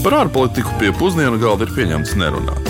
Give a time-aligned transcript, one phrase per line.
[0.00, 2.68] Par ārpolitiku pie pusdienu galda ir pieņemts nerunāt.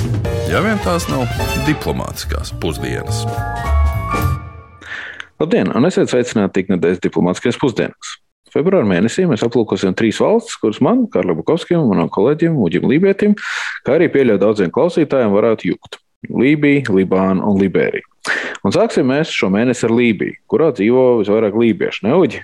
[0.50, 1.28] Ja vien tās nav
[1.62, 3.20] diplomātiskās pusdienas.
[5.38, 8.16] Labdien, un esiet sveicināti ikdienas diplomātiskajās pusdienās.
[8.50, 13.38] Februāra mēnesī mēs aplūkosim trīs valstis, kuras man, Karlam Bukovskim, manam kolēģim Uģim Lībietim,
[13.86, 16.00] kā arī pieļauju daudziem klausītājiem, varētu jukt.
[16.26, 18.02] Lībija, Libāna un Liberija.
[18.66, 22.42] Un sāksim mēs šo mēnesi ar Lībiju, kurā dzīvo visvairāk lībiešu, ne Uģi?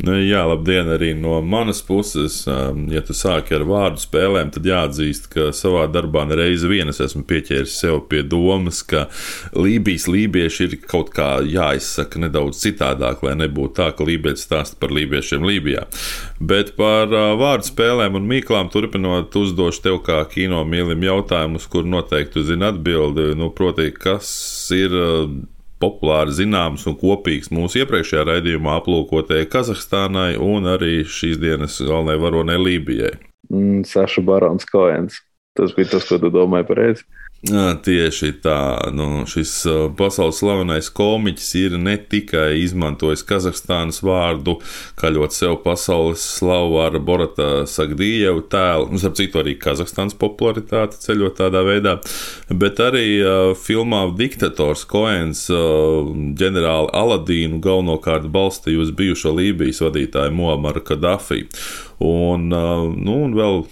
[0.00, 2.38] Nu, jā, labdien arī no manas puses.
[2.48, 7.02] Um, ja tu sāki ar vārdu spēlēm, tad jāatzīst, ka savā darbā nereiz vien es
[7.04, 9.06] esmu pieķēries sev pie domas, ka
[9.52, 14.96] Lībijas lībieši ir kaut kā jāizsaka nedaudz citādāk, lai nebūtu tā, ka lībieši stāsta par
[14.96, 15.84] lībiešiem Lībijā.
[16.40, 22.46] Bet par vārdu spēlēm un mīklām turpinot, uzdošu tev kā kino mīlim jautājumus, kur noteikti
[22.48, 23.34] zini atbildi.
[23.36, 24.30] Nu, proti, kas
[24.72, 24.96] ir
[25.80, 32.58] populāri zināms un kopīgs mūsu iepriekšējā raidījumā aplūkotajai Kazahstānai un arī šīs dienas galvenajai varonai
[32.60, 33.14] Lībijai.
[33.50, 35.22] Mm, Saša Barons Koens.
[35.58, 37.06] Tas bija tas, ko tu domāji par reizi.
[37.40, 39.62] Tieši tā, nu, šis
[39.96, 44.58] pasaules slavenais komiķis ir ne tikai izmantojis Kazahstānas vārdu,
[45.00, 51.38] kaļot sev pasaules slavu ar Borata Sagdījevu tēlu, nu, ap citu arī Kazahstānas popularitāti ceļot
[51.40, 51.96] tādā veidā,
[52.52, 60.36] bet arī uh, filmā Diktators Koens uh, ģenerāli Aladīnu galvenokārt balstīja uz bijušo Lībijas vadītāju
[60.36, 61.46] Muamaru Kadafi.
[62.04, 63.62] Un, uh, nu, un vēl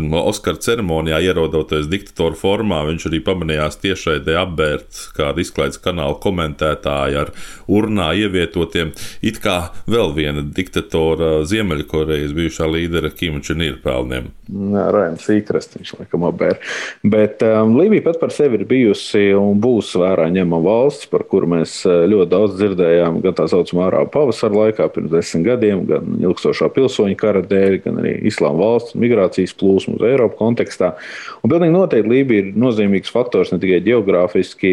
[0.00, 7.32] Oskara ceremonijā ierodoties diktatora formā, viņš arī pamanījās tiešraidē apbērt kādu izklaides kanālu komentētāju ar
[7.68, 14.30] urnā ievietotiem it kā vēl viena diktatora Ziemeļkorejas bijušā līdera Kima Čenīra pelniem.
[14.52, 16.58] Jā, Raims Īkrast, viņš laikam apbēr.
[17.04, 21.50] Bet um, Lībija pat par sevi ir bijusi un būs vērā ņemama valsts, par kuru
[21.54, 26.18] mēs uh, ļoti daudz dzirdējām gan tā saucamā ārā pavasara laikā pirms desmit gadiem, gan
[26.20, 30.94] ilgstošā pilsoņu kara dēļ, gan arī islāma valsts migrācijas plūsmas plūsmu uz Eiropu kontekstā.
[31.42, 34.72] Un pilnīgi noteikti Lībija ir nozīmīgs faktors ne tikai geogrāfiski,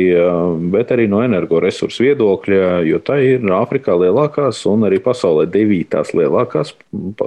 [0.73, 6.75] bet arī no energoresursu viedokļa, jo tā ir Āfrikā lielākās un arī pasaulē devītās lielākās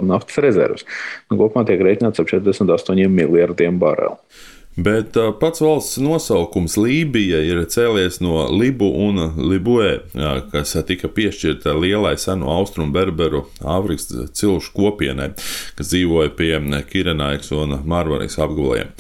[0.03, 0.87] naftas rezerves.
[1.31, 4.19] Nu, kopumā tiek rēķināts ap 48 miljardiem barelu.
[4.77, 9.99] Bet pats valsts nosaukums Lībija ir cēlies no Libu un Libue,
[10.53, 15.35] kas tika piešķirta lielai senu austrumu berberu Āfrikas cilšu kopienai,
[15.77, 16.55] kas dzīvoja pie
[16.89, 18.97] Kirenaikas un Marmaris apgabaliem.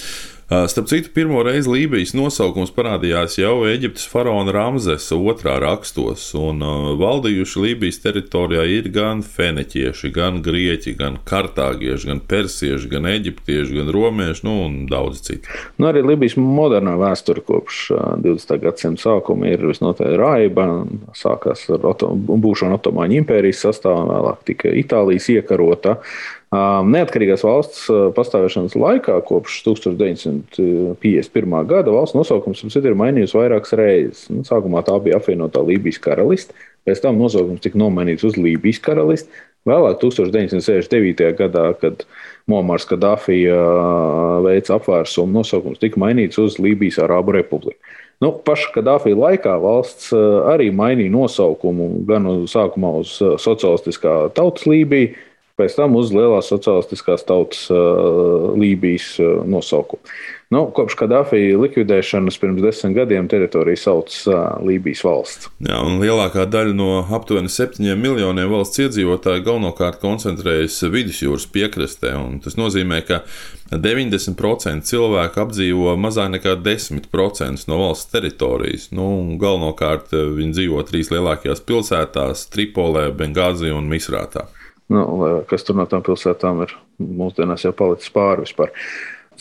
[0.69, 6.61] Starp citu, pirmo reizi Lībijas nosaukums parādījās jau Eģiptes faraona Ramzesa otrā rakstos, un
[7.01, 13.95] valdījuši Lībijas teritorijā ir gan feneķieši, gan grieķi, gan kartāgieši, gan persieši, gan eģiptieši, gan
[13.97, 15.49] romieši, nu un daudz citu.
[15.79, 17.81] Nu, arī Lībijas modernā vēsture kopš
[18.27, 18.59] 20.
[18.67, 20.69] gadsimta sākuma ir visnotaļ raiba.
[21.17, 26.01] Sākās ar būšanu Otomāņu impērijas sastāvā, vēlāk tika Itālijas iekarota.
[26.53, 31.65] Neatkarīgās valsts pastāvēšanas laikā, kopš 1951.
[31.71, 34.27] gada, valsts nosaukums ir mainījusi vairākas reizes.
[34.29, 36.53] Nu, sākumā tā bija apvienotā Lībijas karaliste,
[36.85, 39.33] pēc tam nosaukums tika nomainīts uz Lībijas karalisti.
[39.65, 41.39] Vēlāk, 1969.
[41.39, 42.05] gadā, kad
[42.51, 43.47] Momārs Kadāfi
[44.45, 47.79] veica apvērsumu, nosaukums tika mainīts uz Lībijas Arābu Republiku.
[48.21, 50.13] Nu, paša Kadāfija laikā valsts
[50.53, 55.15] arī mainīja nosaukumu gan uz, sākumā uz Socialistiskā tautas Lībiju,
[55.61, 60.03] pēc tam uz Lielās sociālistiskās tautas uh, Lībijas uh, nosaukumu.
[60.53, 65.49] Nu, kopš Kadāfija likvidēšanas pirms desmit gadiem teritorija sauc uh, Lībijas valsts.
[65.65, 72.13] Jā, lielākā daļa no aptuveni septiņiem miljoniem valsts iedzīvotāju galvenokārt koncentrējas vidusjūras piekrastē.
[72.45, 73.23] Tas nozīmē, ka
[73.73, 78.91] 90% cilvēku apdzīvo mazāk nekā 10% no valsts teritorijas.
[78.93, 79.09] Nu,
[79.41, 84.51] galvenokārt viņi dzīvo trīs lielākajās pilsētās- Tripolē, Bengāzī un Misrātā.
[84.93, 88.73] Nu, kas tur no tām pilsētām ir mūsdienās jau palicis pāri vispār.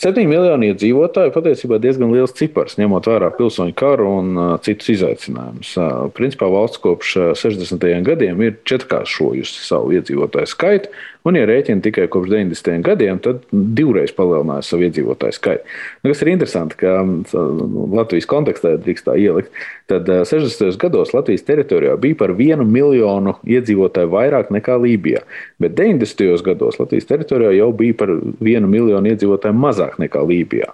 [0.02, 5.74] 7 miljoni iedzīvotāju patiesībā diezgan liels cipars, ņemot vērā pilsoņu karu un uh, citus izaicinājumus.
[5.76, 7.84] Uh, principā valsts kopš 60.
[8.08, 12.82] gadiem ir četrkāršojusi savu iedzīvotāju skaitu, Un, ja rēķina tikai kopš 90.
[12.86, 15.76] gadiem, tad divreiz palielināja savu iedzīvotāju skaitu.
[16.02, 19.52] Nu, kas ir interesanti, ka nu, Latvijas kontekstā drīkst tā ielikt,
[19.90, 20.74] tad 60.
[20.82, 25.22] gados Latvijas teritorijā bija par vienu miljonu iedzīvotāju vairāk nekā Lībijā.
[25.62, 26.42] Bet 90.
[26.46, 30.72] gados Latvijas teritorijā jau bija par vienu miljonu iedzīvotāju mazāk nekā Lībijā.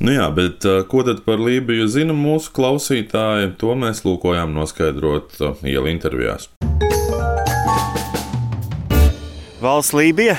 [0.00, 3.52] Nu jā, bet ko tad par Lībiju zina mūsu klausītāji?
[3.60, 6.48] To mēs lūkojām noskaidrot ielu intervijās
[9.62, 10.36] valsts Lībija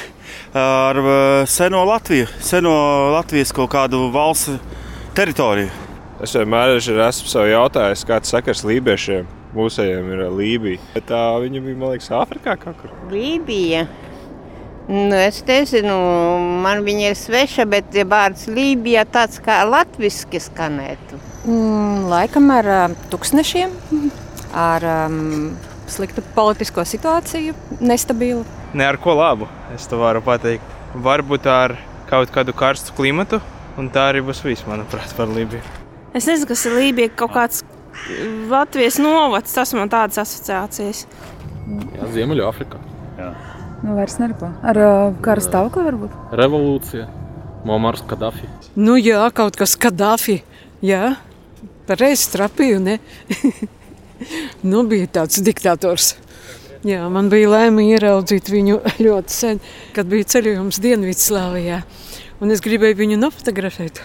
[0.57, 0.97] ar
[1.47, 2.73] seno Latviju, seno
[3.13, 4.57] Latvijas kaut kādu valsts
[5.15, 5.71] teritoriju.
[6.21, 9.25] Es vienmēr esmu sev jautājis, kāds sakars lībiešiem.
[9.55, 10.79] Mūsējiem ir Lībija.
[10.93, 12.93] Bet tā viņa bija, man liekas, Āfrikā kaut kur.
[13.11, 13.87] Lībija.
[14.91, 15.95] Nu, es nezinu,
[16.63, 21.19] man viņa ir sveša, bet vārds Lībija tāds kā latviski skanētu.
[21.49, 23.75] Mm, laikam ar uh, tūkstošiem,
[24.57, 25.51] ar um,
[25.89, 28.45] sliktu politisko situāciju, nestabilu.
[28.73, 30.63] Ne ar ko labu, es to varu pateikt.
[30.95, 31.75] Varbūt ar
[32.07, 33.41] kaut kādu karstu klimatu,
[33.79, 35.63] un tā arī būs viss, manuprāt, par Lībiju.
[36.15, 37.63] Es nezinu, kas ir Lībija, kaut kāds
[38.51, 41.03] Latvijas novads, tas man tādas asociācijas.
[41.97, 42.79] Jā, Ziemeļāfrikā.
[43.81, 44.51] Nu, vairs neko.
[44.61, 46.15] Ar uh, kara stāvokli varbūt?
[46.37, 47.07] Revolūcija,
[47.67, 48.47] Momars Kadafi.
[48.77, 50.41] Nu jā, kaut kas Kadafi.
[50.85, 51.15] Jā,
[51.89, 52.99] pareizi trapīju, ne?
[54.71, 56.13] nu, bija tāds diktators.
[56.81, 59.61] Jā, man bija laime ieraudzīt viņu ļoti sen,
[59.93, 61.83] kad bija ceļojums Dienvidslāvijā.
[62.41, 64.01] Un es gribēju viņu nofotografēt.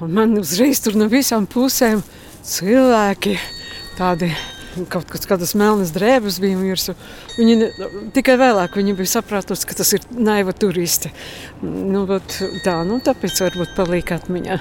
[0.00, 2.00] Un man uzreiz tur no visām pusēm
[2.48, 3.36] cilvēki
[3.98, 4.32] tādi
[4.90, 6.96] kaut kas kādas melnas drēbes bija virsū.
[7.36, 7.68] Viņi ne,
[8.16, 11.12] tikai vēlāk viņi bija sapratusi, ka tas ir naiva turisti.
[11.62, 12.06] Nu,
[12.64, 14.58] tā, nu, tāpēc varbūt paliek atmiņā.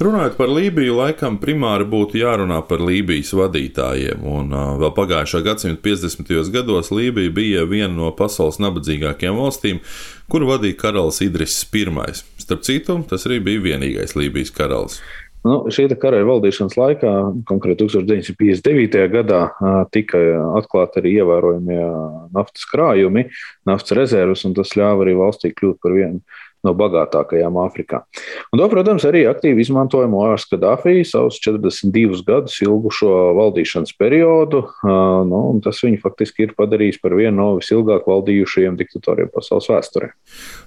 [0.00, 4.22] Runājot par Lībiju, laikam primāri būtu jārunā par Lībijas vadītājiem.
[4.24, 6.48] Un, vēl pagājušā gadsimta 50.
[6.54, 9.82] gados Lībija bija viena no pasaules nabadzīgākajām valstīm,
[10.32, 11.84] kuru vadīja karalis Idris I.
[12.40, 15.02] Starp citu, tas arī bija vienīgais Lībijas karalis.
[15.44, 17.12] Nu, šī karaļa valdīšanas laikā,
[17.48, 19.04] konkrēti 1959.
[19.12, 19.46] gadā,
[19.92, 20.20] tika
[20.56, 21.80] atklāti arī ievērojamie
[22.32, 23.28] naftas krājumi,
[23.68, 26.24] naftas rezerves, un tas ļāva arī valstī kļūt par vienu
[26.66, 28.02] no bagātākajām Āfrikā.
[28.52, 34.62] Un to, protams, arī aktīvi izmantoja Moārs Kadafī savus 42 gadus ilgušo valdīšanas periodu.
[34.84, 40.10] Nu, tas viņu faktiski ir padarījis par vienu no visilgāk valdījušajiem diktatoriem pasaules vēsturē.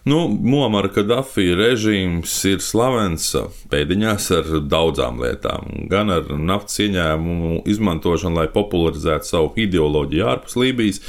[0.10, 3.30] Nu, Moāra Kadafī režīms ir slavens
[3.72, 5.70] pēdiņās ar daudzām lietām.
[5.92, 11.02] Gan ar naftas ieņēmumu izmantošanu, lai popularizētu savu ideoloģiju ārpus Lībijas,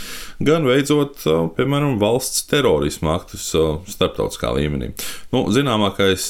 [0.44, 1.22] gan veicot,
[1.56, 3.50] piemēram, valsts terorismu aktus
[3.94, 4.73] starptautiskā līmenī.
[5.34, 6.24] Nu, zināmākais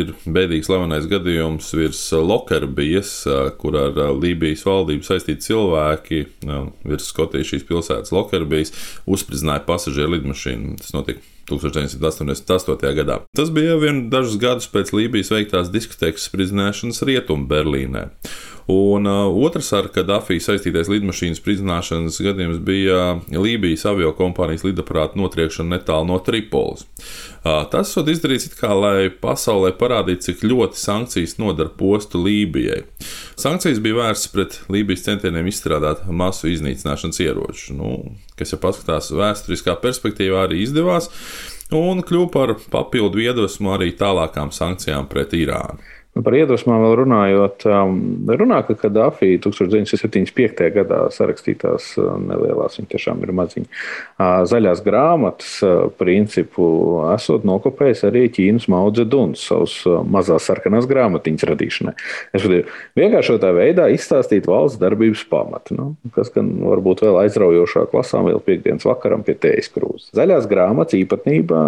[0.00, 3.12] ir bēdīgs slavenais gadījums virs Lokerbijas,
[3.60, 6.22] kur ar Lībijas valdību saistīti cilvēki
[6.86, 8.74] virs Skotijas pilsētas Lokerbijas
[9.10, 10.78] uzspridzināja pasažieru lidmašīnu.
[10.80, 12.94] Tas notika 1988.
[13.00, 13.20] gadā.
[13.36, 18.08] Tas bija vien dažus gadus pēc Lībijas veiktās diskotēkas spridzināšanas Rietumu Berlīnē.
[18.70, 25.74] Un uh, otrs ar Kadafī saistītais lidmašīnas spridzināšanas gadījums bija Lībijas avio kompānijas lidaparāta notriekšana
[25.78, 26.84] netālu no Tripolis.
[27.40, 32.84] Uh, tas ir izdarīts kā, lai pasaulē parādītu, cik ļoti sankcijas nodara postu Lībijai.
[33.40, 37.92] Sankcijas bija vērstas pret Lībijas centieniem izstrādāt masu iznīcināšanas ieroču, nu,
[38.38, 41.10] kas, ja paskatās vēsturiskā perspektīvā, arī izdevās
[41.76, 45.78] un kļuva par papildu iedvesmu arī tālākām sankcijām pret Irānu.
[46.10, 47.98] Nu, par iedvesmām vēl runājot, um,
[48.34, 50.64] runā, ka Kadafī 1975.
[50.74, 56.66] gadā sarakstītās uh, nelielās, viņa tiešām ir maziņa, uh, zaļās grāmatas uh, principu
[57.12, 61.94] esot nokopējis arī Ķīnas Maudzeduns savus mazās sarkanās grāmatiņas radīšanai.
[62.34, 62.64] Es varu
[62.98, 68.88] vienkāršotā veidā izstāstīt valsts darbības pamatu, nu, kas gan varbūt vēl aizraujošāk lasām vēl piekdienas
[68.88, 70.10] vakaram pie tējas krūzes.
[70.18, 71.62] Zaļās grāmatas īpatnība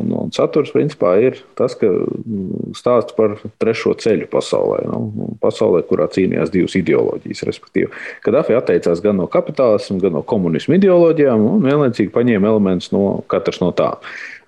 [0.00, 4.84] un, un saturs principā ir tas, ka mm, stāsts par trešo ceļu pasaulē.
[4.88, 7.44] Nu, pasaulē, kurā cīnījās divas ideoloģijas.
[7.48, 7.90] Respektīvi,
[8.24, 13.60] Kadafi atteicās gan no kapitālisma, gan no komunisma ideoloģijām un vienlaicīgi paņēma elementus no katras
[13.62, 13.98] no tām.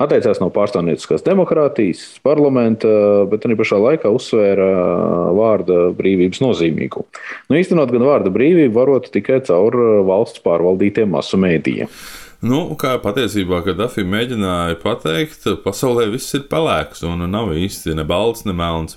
[0.01, 2.89] Atteicās no pārstāvnieciskās demokrātijas, parlamenta,
[3.29, 4.71] bet arī pašā laikā uzsvēra
[5.37, 7.21] vārda brīvības nozīmīgumu.
[7.51, 9.77] Nu, īstenot gan vārda brīvību varot tikai caur
[10.09, 11.93] valsts pārvaldītiem masu mēdījiem.
[12.41, 18.05] Nu, kā patiesībā, kad Dafija mēģināja pateikt, pasaulē viss ir pelēks un nav īsti ne
[18.09, 18.97] balts, ne melns.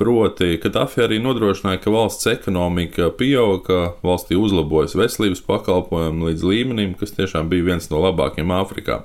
[0.00, 6.46] Proti, ka Dafija arī nodrošināja, ka valsts ekonomika pieauga, ka valstī uzlabojas veselības pakalpojumi līdz
[6.50, 8.98] līmenim, kas tiešām bija viens no labākajiem Āfrikā.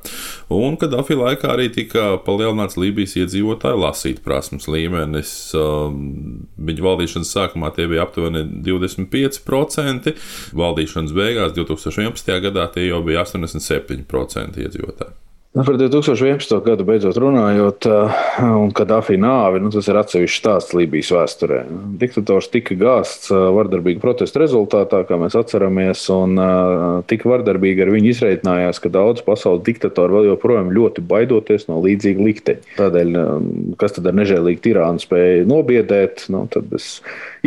[0.50, 5.36] Un ka Dafija laikā arī tika palielināts Lībijas iedzīvotāju lasīt prasmes līmenis.
[5.54, 10.18] Viņa valdīšanas sākumā tie bija aptuveni 25%,
[10.58, 12.36] valdīšanas beigās 2011.
[12.50, 13.35] gadā tie jau bija 8%.
[13.44, 15.20] 87% iedzīvotāji.
[15.56, 16.52] Nu, par 2011.
[16.66, 17.86] gadu beidzot runājot,
[18.44, 21.62] un Kadafī nāvi, nu, tas ir atsevišķs stāsts Lībijas vēsturē.
[22.02, 26.36] Diktators tika gāzts vardarbīgu protestu rezultātā, kā mēs atceramies, un
[27.08, 32.28] tik vardarbīgi ar viņu izreikinājās, ka daudz pasaules diktatori vēl joprojām ļoti baidoties no līdzīga
[32.28, 32.76] likteņa.
[32.76, 33.16] Tādēļ,
[33.80, 36.98] kas tad ar nežēlīgu tirānu spēja nobiedēt, nu, tad es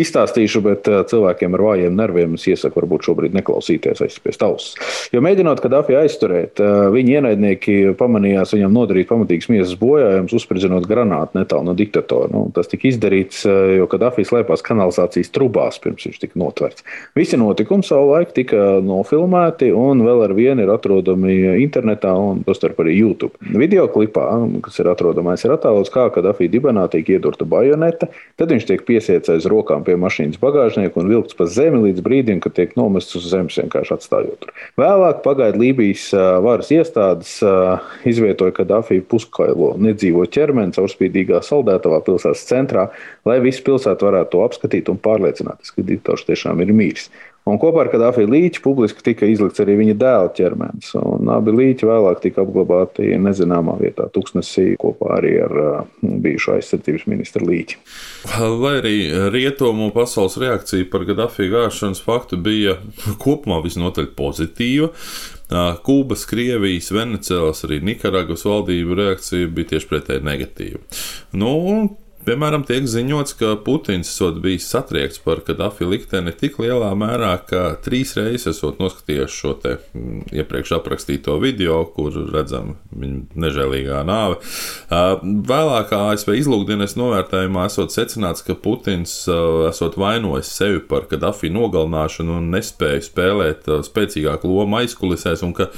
[0.02, 4.94] izstāstīšu, bet cilvēkiem ar vājiem nerviem es iesaku varbūt šobrīd neklausīties aizspiest ausis.
[5.12, 6.60] Jo mēģinot Kadafī aizturēt,
[6.94, 12.30] viņa ienaidnieki pamanījās viņam nodarīt pamatīgas miesas bojājumus, uzspridzinot granātu netālu no diktatora.
[12.32, 16.84] Nu, tas tika izdarīts, jo Kadafī slēpās kanalizācijas trubās, pirms viņš tika notverts.
[17.18, 22.98] Visi notikumi savulaik tika nofilmēti un vēl ar vienu ir atrodami internetā un tostarp arī
[22.98, 23.34] YouTube.
[23.58, 24.26] Video klipā,
[24.64, 29.32] kas ir atrodamais, ir attēlots kā Kadafī dibenā tiek iedurta bajoneta, tad viņš tiek piesiets
[29.32, 33.26] aiz rokām pie mašīnas bagāžnieka un vilkts pa zemi līdz brīdim, kad tiek nomests uz
[33.32, 34.52] zemes vienkārši atstājot tur.
[34.80, 36.10] Vēlāk pagaidu Lībijas
[36.44, 37.38] varas iestādes
[38.08, 42.88] izvietoja Kadafī puskailo nedzīvo ķermeni caurspīdīgā saldētavā pilsētas centrā,
[43.28, 47.08] lai visi pilsēta varētu to apskatīt un pārliecināties, ka diktors tiešām ir mīļš.
[47.48, 50.92] Un kopā ar Kadāfī līķi publiski tika izlikts arī viņa dēla ķermenis.
[51.34, 57.48] Abi līķi vēlāk tika apglabāti nezināmā vietā, Tuksnesī, kopā arī ar uh, bijušo aizsardzības ministru
[57.48, 57.80] līķi.
[58.58, 58.96] Lai arī
[59.32, 62.76] rietumu pasaules reakcija par Kadāfī gāšanas faktu bija
[63.22, 64.92] kopumā visnotaļ pozitīva,
[65.48, 70.82] Kūbas, Krievijas, Venecijas, arī Nikaragvas valdību reakcija bija tieši pretēji negatīva.
[71.40, 71.54] Nu,
[72.28, 77.62] Piemēram, tiek ziņots, ka Putins esot bijis satriekts par Kadafi likteni tik lielā mērā, ka
[77.80, 84.36] trīs reizes esot noskatījies šo te mm, iepriekš aprakstīto video, kur redzam viņa nežēlīgā nāve.
[85.48, 89.16] Vēlākā ASV izlūkdienas novērtējumā esot secināts, ka Putins
[89.70, 95.72] esot vainojis sevi par Kadafi nogalināšanu un nespēju spēlēt spēcīgāku lomu aizkulisēs un ka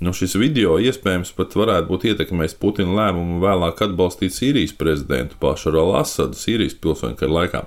[0.00, 5.82] Nu, šis video iespējams pat varētu būt ietekmējis Putina lēmumu vēlāk atbalstīt Sīrijas prezidentu Pašaru
[5.82, 7.62] al-Asadu Sīrijas pilsoņu kara laikā.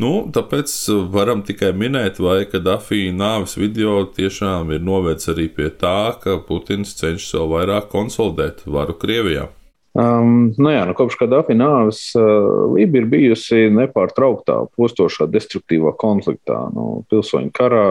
[0.00, 0.72] Nu, tāpēc
[1.12, 6.96] varam tikai minēt, vai Kadafī nāves video tiešām ir novēts arī pie tā, ka Putins
[6.96, 9.50] cenšas vēl vairāk konsolidēt varu Krievijā.
[9.90, 16.60] Um, nu jā, nu kopš Kadāfi nāves uh, Libija ir bijusi nepārtrauktā postošā destruktīvā konfliktā,
[16.70, 17.82] nu, pilsoņu karā,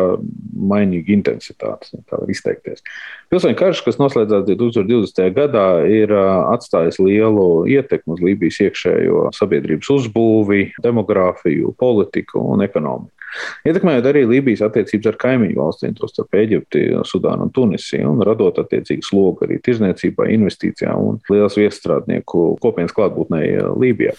[0.55, 2.85] mainīga intensitāte, kā var izteikties.
[3.33, 5.27] Pilsoņu karš, kas noslēdzās 2020.
[5.35, 13.18] gadā, ir uh, atstājis lielu ietekmi uz Lībijas iekšējo sabiedrības uzbūvi, demogrāfiju, politiku un ekonomiku.
[13.67, 19.05] Ietekmējot arī Lībijas attiecības ar kaimiņu valstīm, tostarp Eģipti, Sudānu un Tunisiju, un radot attiecīgu
[19.05, 23.43] slogu arī tirzniecībai, investīcijām un liels viestrādnieku kopienas klātbūtnē
[23.79, 24.15] Lībijā.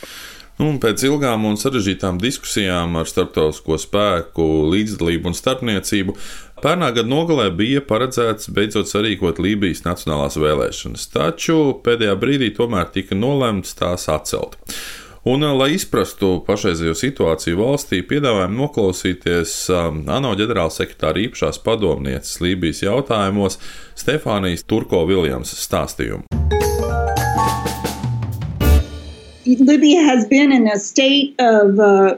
[0.60, 6.16] Un pēc ilgām un sarežģītām diskusijām ar starptautisko spēku, līdzdalību un starpniecību
[6.60, 13.16] Pērnā gada nogalē bija paredzēts beidzot sarīkot Lībijas nacionālās vēlēšanas, taču pēdējā brīdī tomēr tika
[13.16, 14.58] nolemts tās atcelt.
[15.24, 22.80] Un, eh, lai izprastu pašreizējo situāciju valstī, piedāvājam noklausīties um, ANO ģenerālsekretāra īpašās padomnieces Lībijas
[22.86, 23.58] jautājumos
[24.00, 26.24] Stefānijas Turko Viljamsas stāstījumu.
[29.44, 32.16] Libya has been in a state of uh,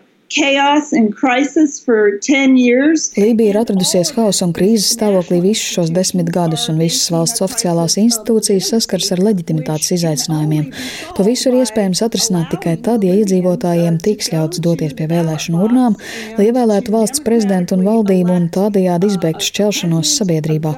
[3.20, 7.98] Lībija ir atradusies hausa un krīzes stāvoklī visus šos desmit gadus, un visas valsts oficiālās
[8.00, 10.70] institūcijas saskars ar leģitimitātes izaicinājumiem.
[11.18, 15.98] To visu ir iespējams atrisināt tikai tad, ja iedzīvotājiem tiks ļauts doties pie vēlēšanu urnām,
[16.38, 20.72] lai ievēlētu valsts prezidentu un valdību un tādējādi izbeigtu šķelšanos sabiedrībā.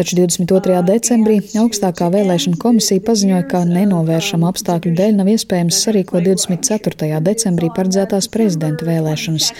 [0.00, 0.82] Taču 22.
[0.90, 7.22] decembrī augstākā vēlēšana komisija paziņoja, ka nenovēršama apstākļu dēļ nav iespējams sarīkot 24.
[7.30, 9.50] decembrī paredzētās prezidenta vēlēšanas vēlēšanas.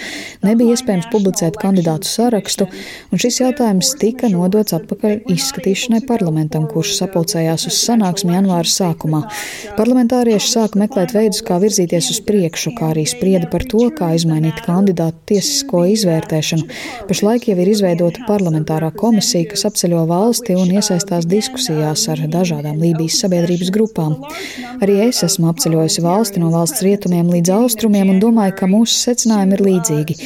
[0.46, 2.66] Nebija iespējams publicēt kandidātu sarakstu,
[3.12, 9.22] un šis jautājums tika nodots atpakaļ izskatīšanai parlamentam, kurš sapulcējās uz sanāksmi janvāra sākumā.
[9.78, 14.62] Parlamentārieši sāka meklēt veidus, kā virzīties uz priekšu, kā arī sprieda par to, kā izmainīt
[14.66, 16.68] kandidātu tiesisko izvērtēšanu.
[17.10, 23.20] Pašlaik jau ir izveidota parlamentārā komisija, kas apceļo valsti un iesaistās diskusijās ar dažādām Lībijas
[23.22, 24.16] sabiedrības grupām.
[24.84, 29.25] Arī es esmu apceļojusi valsti no valsts rietumiem līdz austrumiem un domāju, ka mūsu secinājumi
[29.26, 30.16] secinājumi ir līdzīgi.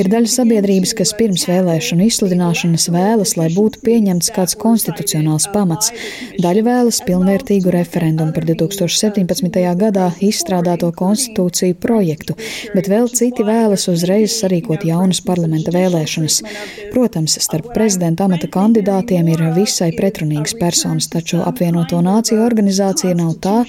[0.00, 5.92] Ir daļa sabiedrības, kas pirms vēlēšanu izsludināšanas vēlas, lai būtu pieņemts kāds konstitucionāls pamats.
[6.40, 9.60] Daļa vēlas pilnvērtīgu referendumu par 2017.
[9.80, 12.36] gadā izstrādāto konstitūciju projektu,
[12.74, 16.40] bet vēl citi vēlas uzreiz sarīkot jaunas parlamenta vēlēšanas.
[16.92, 23.62] Protams, starp prezidenta amata kandidātiem ir visai pretrunīgas personas, taču apvienoto nāciju organizācija nav tā,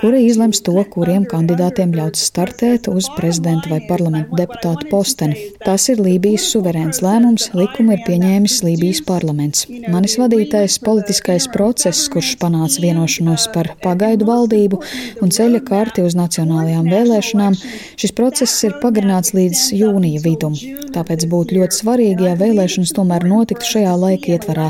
[0.00, 5.36] kura izlems to, kuriem kandidātiem ļauts startēt uz prezidenta vai parlamenta deputātu posteni.
[5.62, 9.66] Tas ir Lībijas suverēns lēmums, likumu ir pieņēmis Lībijas parlaments.
[9.92, 14.80] Manis vadītais politiskais process, kurš panāca vienošanos par pagaidu valdību
[15.22, 17.58] un ceļa karti uz nacionālajām vēlēšanām,
[18.00, 20.56] šis process ir pagarināts līdz jūnija vidum.
[20.92, 24.68] Tāpēc būtu ļoti svarīgi, ja vēlēšanas tomēr notiktu šajā laika ietvarā.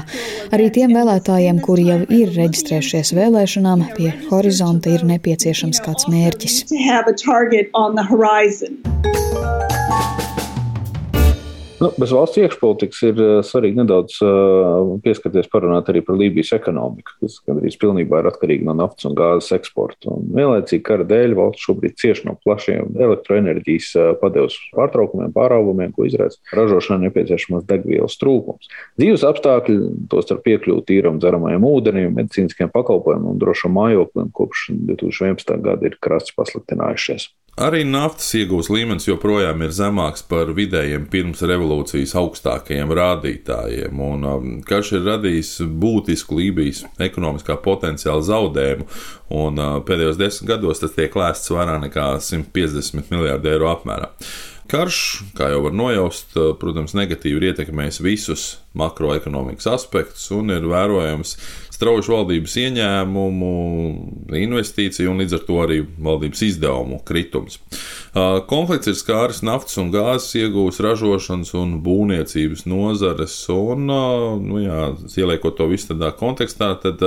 [0.54, 6.62] Arī tiem vēlētājiem, kuri jau ir reģistrējušies vēlēšanām, pie horizonta ir nepieciešams kāds mērķis.
[11.82, 17.16] Nu, bez valsts iekšpolitikas ir uh, svarīgi nedaudz uh, pieskarties parunāt arī par Lībijas ekonomiku,
[17.18, 20.12] kas gandrīz pilnībā ir atkarīga no naftas un gāzes eksporta.
[20.12, 26.06] Un vienlaicīgi kara dēļ valsts šobrīd cieš no plašiem elektroenerģijas uh, padevas pārtraukumiem, pārāvumiem, ko
[26.06, 28.70] izraisa ražošanai nepieciešamās degvielas trūkums.
[29.02, 29.78] Dzīves apstākļi,
[30.12, 35.58] tostarp piekļūt tīram dzeramajam ūdenim, medicīniskiem pakalpojumiem un drošam mājoklim kopš 2011.
[35.66, 37.32] gada ir krasti pasliktinājušies.
[37.61, 44.47] Arī naftas iegūs līmenis joprojām ir zemāks par vidējiem pirms revolūcijas augstākajiem rādītājiem, un um,
[44.64, 45.50] karš ir radījis
[45.82, 48.87] būtisku Lībijas ekonomiskā potenciāla zaudējumu,
[49.37, 54.09] un uh, pēdējos desmit gados tas tiek lēsts vairāk nekā 150 miljārdu eiro apmērā.
[54.73, 54.99] Karš,
[55.37, 58.45] kā jau var nojaust, uh, protams, negatīvi ir ietekmējis visus
[58.79, 61.35] makroekonomikas aspektus un ir vērojams
[61.83, 63.50] strauju valdības ieņēmumu,
[64.38, 67.59] investīciju un līdz ar to arī valdības izdevumu kritums.
[68.49, 73.88] Konflikts ir skāris naftas un gāzes iegūs ražošanas un būvniecības nozares, un,
[74.47, 77.02] nu jā, ieliekot to visu tādā kontekstā, tad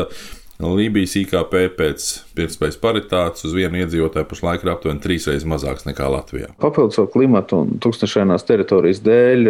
[0.55, 2.03] Lībijas IKP pēc
[2.37, 6.53] pirktspējas paritātes uz vienu iedzīvotāju pašlaik ir aptuveni trīs reizes mazāks nekā Latvijā.
[6.63, 9.49] Papildus savu klimatu un tūkstošainās teritorijas dēļ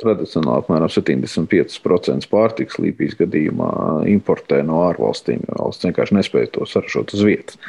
[0.00, 3.70] tradicionāli apmēram 75% pārtikas Lībijas gadījumā
[4.10, 7.60] importē no ārvalstīm, jo valsts vienkārši nespēja to saražot uz vietas.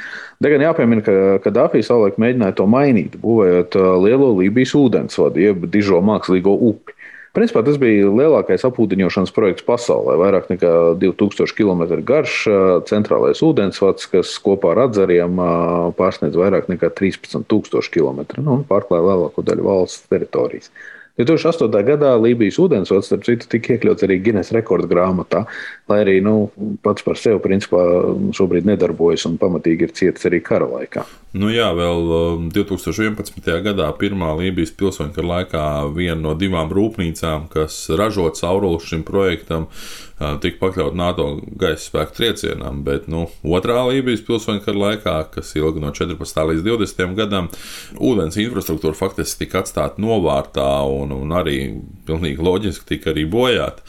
[0.41, 6.01] Te gan jāpiemina, ka Kadāfī savulaik mēģināja to mainīt, būvējot lielo Lībijas ūdensvadu, jeb dižo
[6.07, 6.97] mākslīgo upi.
[7.31, 10.17] Principā tas bija lielākais apūdeņošanas projekts pasaulē.
[10.19, 12.41] Vairāk nekā 2000 km garš
[12.89, 15.39] centrālais ūdensvads, kas kopā ar atzariem
[15.95, 20.73] pārsniedz vairāk nekā 13,000 km nu, un pārklāja lielāko daļu valsts teritorijas.
[21.27, 21.83] 2008.
[21.87, 25.45] gadā Lībijas ūdensvads, starp citu, tika iekļauts arī Guinness rekordu grāmatā,
[25.91, 26.51] lai arī nu,
[26.85, 27.81] pats par sevi principā
[28.37, 31.05] šobrīd nedarbojas un pamatīgi ir cietis arī kara laikā.
[31.37, 33.37] Nu jā, vēl 2011.
[33.39, 39.05] Um, gadā pirmā Lībijas pilsoņu kara laikā viena no divām rūpnīcām, kas ražo caurulus šim
[39.07, 39.69] projektam,
[40.41, 41.27] tika pakļaut NATO
[41.59, 46.43] gaisa spēku triecienam, bet nu, otrā Lībijas pilsoņu kara laikā, kas ilga no 14.
[46.51, 47.15] līdz 20.
[47.17, 47.49] gadam,
[47.97, 51.57] ūdens infrastruktūra faktiski tika atstāta novārtā un, un arī
[52.07, 53.85] pilnīgi loģiski tika arī bojāta.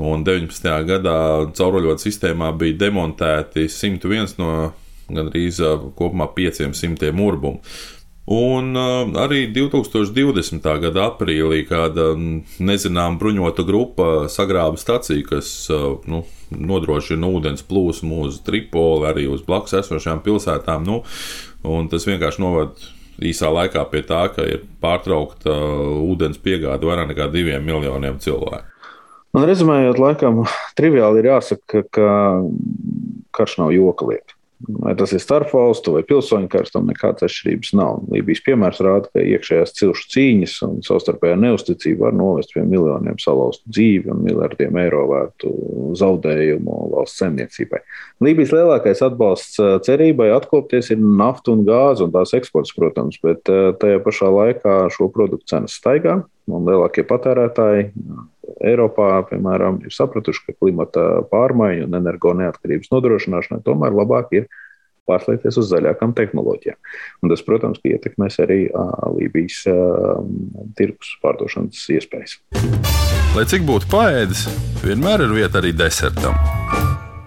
[0.00, 0.68] Un 19.
[0.88, 1.16] gadā
[1.52, 4.52] cauruļotu sistēmā bija demontēti 101 no
[5.12, 5.60] gandrīz
[5.98, 7.60] kopumā 500 urbumu.
[8.32, 10.64] Un uh, arī 2020.
[10.80, 12.14] gada aprīlī kāda
[12.64, 19.44] nezināma bruņota grupa sagrāba staciju, kas uh, nu, nodrošina ūdens plūsmu uz Tripoli, arī uz
[19.44, 20.86] blakus esošām pilsētām.
[20.88, 21.02] Nu,
[21.92, 27.28] tas vienkārši novada īsā laikā pie tā, ka ir pārtraukta uh, ūdens piegāde vairāk nekā
[27.34, 28.70] diviem miljoniem cilvēku.
[29.36, 30.44] Man rezumējot, laikam,
[30.76, 32.08] triviāli ir jāsaka, ka
[33.36, 34.36] karš nav joka lieta.
[34.62, 38.02] Vai tas ir starpvalstu vai pilsoņu karš, tam nekādas atšķirības nav.
[38.12, 43.72] Lībijas piemērs rāda, ka iekšējās cilšu cīņas un savstarpējā neusticība var novest pie miljoniem salauztu
[43.72, 45.52] dzīvi un miljardiem eiro vērtu
[45.98, 47.82] zaudējumu valsts saimniecībai.
[48.22, 54.02] Lībijas lielākais atbalsts cerībai atkopties ir nafta un gāze un tās eksports, protams, bet tajā
[54.04, 56.20] pašā laikā šo produktu cenas staigā
[56.50, 57.90] un lielākie patērētāji
[58.60, 64.48] Eiropā, piemēram, ir sapratuši, ka klimata pārmaiņu un energo neatkarības nodrošināšanai tomēr labāk ir
[65.10, 66.78] pārslēgties uz zaļākām tehnoloģijām.
[67.22, 68.60] Un tas, protams, ietekmēs arī
[69.18, 69.64] Lībijas
[70.78, 72.38] tirgus pārdošanas iespējas.
[73.32, 74.46] Lai cik būtu paēdis,
[74.84, 76.36] vienmēr ir vieta arī desertam.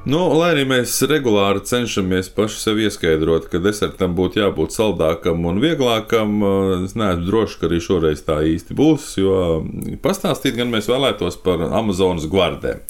[0.05, 5.57] Nu, lai arī mēs regulāri cenšamies paši sev ieskaidrot, ka desertam būtu jābūt saldākam un
[5.63, 6.35] vieglākam,
[6.85, 9.07] es neesmu drošs, ka arī šoreiz tā īsti būs.
[9.17, 9.63] Jo
[10.05, 12.85] pastāstīt gan mēs vēlētos par Amazonas gvardēm.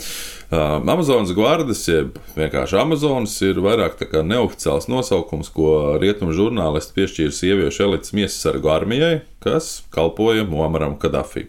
[0.45, 7.87] Uh, Amazonas gvardas, jeb vienkārši Amazonas, ir vairāk neoficiāls nosaukums, ko rietumu žurnālisti piešķīra sieviešu
[7.87, 11.47] elites miesas sargu armijai, kas kalpoja Muamaram Kadafī.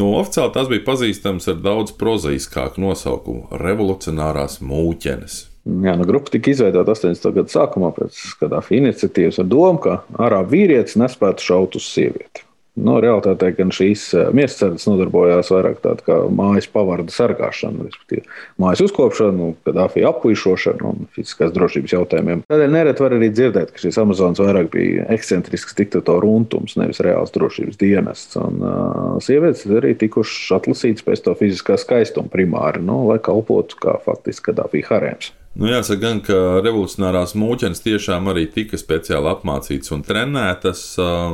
[0.00, 5.36] Nu, oficiāli tas bija pazīstams ar daudz prozaiskāku nosaukumu- Revolucionārās mūķenes.
[5.64, 7.30] Jā, nu, grupa tika izveidota 80.
[7.38, 12.43] gada sākumā pēc kādā iniciatīvas ar domu, ka ārā vīrietis nespētu šaut uz sievieti.
[12.74, 18.24] Nu, Realtātē gan šīs eh, miesasardzes nodarbojās vairāk tādu kā mājas pavardu sargāšanu, respektīvi
[18.58, 22.42] mājas uzkopšanu, Kadāfija appuišošanu un fiziskās drošības jautājumiem.
[22.50, 27.30] Tādēļ nereti var arī dzirdēt, ka šīs Amazonas vairāk bija ekscentrisks diktatoru runtums, nevis reāls
[27.36, 28.34] drošības dienests.
[28.42, 34.00] Un uh, sievietes arī tikušas atlasītas pēc to fiziskā skaistuma primāri, nu, lai kalpotu kā
[34.02, 35.30] faktiski Kadāfija harēms.
[35.54, 40.80] Nu, jāsaka, gan, ka revolucionārās mūķenes tiešām arī tika speciāli apmācītas un trenētas.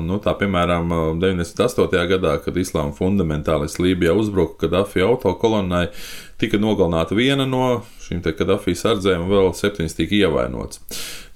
[0.05, 2.03] Nu, tā piemēram, 98.
[2.11, 5.87] gadā, kad islāma fundamentālisti Lībijā uzbruka Kadafī autokolonnai,
[6.41, 10.83] tika nogalināta viena no šīm Kadafī sardzēm, un vēl septiņas tika ievainotas.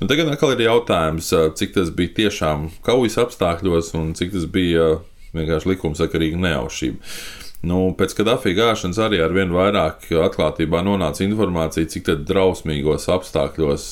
[0.02, 4.98] Nu, tagad atkal ir jautājums, cik tas bija tiešām kaujas apstākļos un cik tas bija
[5.32, 7.16] vienkārši likumsakarīga neaušība.
[7.64, 13.88] Nu, pēc Kadafī gāšanas arī ar vien vairāk atklātībā nonāca informācija, cik drausmīgos apstākļos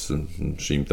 [0.61, 0.85] šīm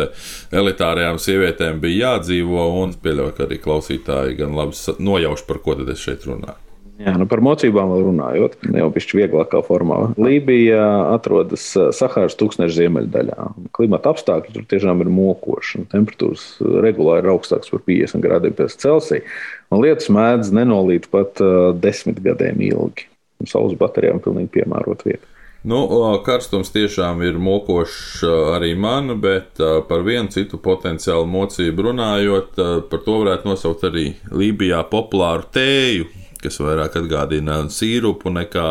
[0.62, 2.70] elitārajām sievietēm bija jādzīvo.
[2.84, 6.69] Un pieļauju, ka arī klausītāji gan labi nojauš, par ko tad es šeit runāju.
[7.00, 10.02] Jā, nu par mocībām vēl runājot, jau pišķi vieglākā formā.
[10.20, 10.82] Lībija
[11.14, 13.46] atrodas Sahāras tūkstneša ziemeļdaļā.
[13.78, 15.86] Klimata apstākļi tur tiešām ir mokoši.
[15.94, 16.44] Temperatūras
[16.84, 19.24] regulāri ir augstākas par 50 grādiem pēc Celsija.
[19.72, 23.08] Un lietas mēdz nenolīt pat uh, desmit gadiem ilgi.
[23.48, 25.24] Saules baterijām pilnīgi piemērot vietu.
[25.70, 25.82] Nu,
[26.24, 28.22] karstums tiešām ir mokošs
[28.56, 29.60] arī man, bet
[29.90, 36.08] par vienu citu potenciālu mocību runājot, par to varētu nosaukt arī Lībijā populāru tēju,
[36.44, 38.70] kas vairāk atgādina sīrupu nekā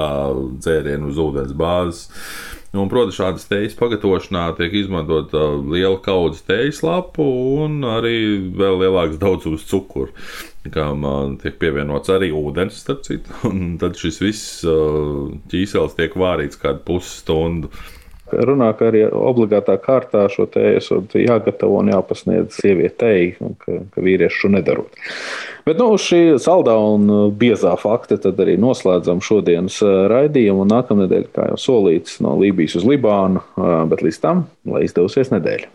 [0.60, 2.06] dzērienu uz ūdens bāzes.
[2.68, 7.24] Nu, un, protams, šādas teijas pagatavošanā tiek izmantota liela kaudzes teijas lapu
[7.64, 8.18] un arī
[8.58, 10.12] vēl lielāks daudzums cukuru,
[10.74, 11.06] kam
[11.40, 13.32] tiek pievienots arī ūdens, starp citu.
[13.48, 14.58] Un tad šis viss
[15.48, 17.72] ķīselis tiek vārīts kādu pusstundu.
[18.28, 24.50] Runā, ka arī obligātā kārtā šo tēju jāgatavo un jāpasniedz sievietei, ka, ka vīrieši šo
[24.52, 25.00] nedarot.
[25.68, 30.62] Bet nu, šī saldā un biezā fakta arī noslēdzam šodienas raidījumu.
[30.64, 33.42] Un nākamnedēļ, kā jau solīts, no Lībijas uz Libānu,
[33.90, 35.68] bet līdz tam, lai izdevusies nedēļa.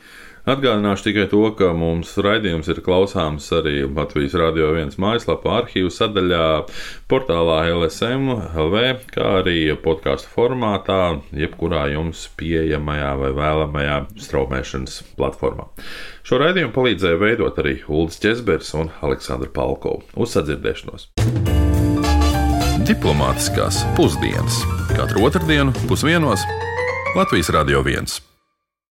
[0.43, 6.47] Atgādināšu tikai to, ka mums raidījums ir klausāms arī Latvijas Rādio 1 mājaslapā, arhīvu sadaļā,
[7.08, 8.82] portālā LSM, LV,
[9.13, 15.69] kā arī podkāstu formātā, jebkurā jums pieejamajā vai vēlamajā straumēšanas platformā.
[16.27, 20.03] Šo raidījumu palīdzēja veidot arī Ulris Česbers un Aleksandra Palkova.
[20.19, 21.08] Uz sadzirdēšanos!
[22.84, 24.60] Diplomātiskās pusdienas
[24.91, 26.43] katru otrdienu pusdienos
[27.15, 28.33] Latvijas Radio 1.